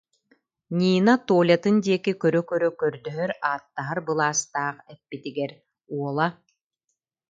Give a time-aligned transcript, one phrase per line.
[0.77, 5.51] Нина Толятын диэки көрө-көрө көрдөһөр-ааттаһар былаастаах эппитигэр
[5.95, 6.27] уола: